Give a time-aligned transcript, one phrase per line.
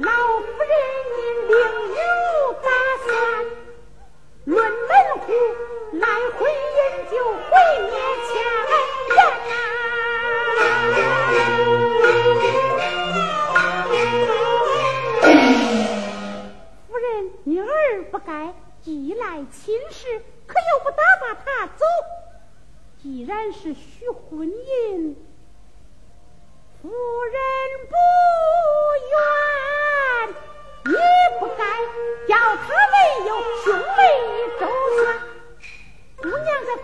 [0.00, 0.72] 老夫人
[1.16, 1.54] 您另
[1.90, 1.98] 有
[2.62, 2.68] 打
[3.04, 3.08] 算。
[4.44, 4.70] 论门
[5.18, 5.26] 户，
[5.94, 6.78] 来回饮
[7.10, 7.50] 酒毁
[7.82, 7.92] 灭
[8.28, 8.30] 前
[8.68, 8.72] 人
[9.08, 9.18] 呐、
[9.50, 9.56] 啊。
[16.86, 17.04] 夫人，
[17.42, 17.64] 你儿
[18.12, 21.84] 不该既来亲事，可又不打发他走。
[23.02, 25.16] 既然是许婚姻。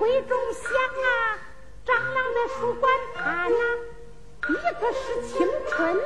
[0.05, 0.69] 闺中香
[1.03, 1.09] 啊，
[1.87, 3.57] 蟑螂在书馆盘呐，
[4.51, 5.97] 一个是青春，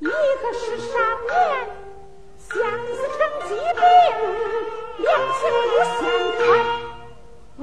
[0.00, 1.34] 一个是少年，
[2.36, 3.18] 相思成
[3.48, 3.80] 疾病，
[4.98, 6.04] 两情不相
[6.36, 6.44] 猜，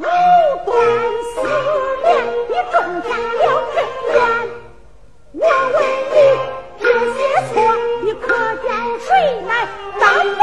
[0.02, 0.03] 藕
[0.66, 0.74] 断
[1.22, 1.36] 丝
[2.02, 2.09] 连，
[2.50, 3.41] 你种下了
[3.75, 3.78] 根
[4.09, 4.12] 怨。
[5.34, 5.38] 我
[5.72, 5.78] 问
[6.09, 6.16] 你
[6.80, 6.84] 这
[7.14, 7.18] 些
[7.53, 7.53] 错，
[8.02, 8.25] 你可
[8.56, 9.08] 叫谁
[9.47, 9.52] 来
[10.00, 10.43] 担？